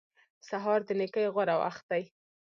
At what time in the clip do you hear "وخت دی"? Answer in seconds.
1.63-2.03